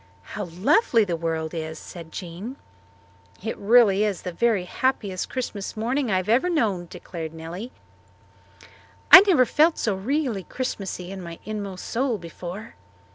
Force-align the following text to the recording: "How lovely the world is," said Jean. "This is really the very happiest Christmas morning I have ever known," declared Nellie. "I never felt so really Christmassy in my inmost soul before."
"How 0.33 0.45
lovely 0.45 1.03
the 1.05 1.15
world 1.15 1.53
is," 1.53 1.77
said 1.77 2.11
Jean. 2.11 2.55
"This 3.35 3.51
is 3.53 3.57
really 3.59 4.11
the 4.11 4.31
very 4.31 4.63
happiest 4.65 5.29
Christmas 5.29 5.77
morning 5.77 6.09
I 6.09 6.17
have 6.17 6.27
ever 6.27 6.49
known," 6.49 6.87
declared 6.89 7.35
Nellie. 7.35 7.71
"I 9.11 9.19
never 9.27 9.45
felt 9.45 9.77
so 9.77 9.93
really 9.93 10.41
Christmassy 10.43 11.11
in 11.11 11.21
my 11.21 11.37
inmost 11.45 11.85
soul 11.85 12.17
before." 12.17 12.73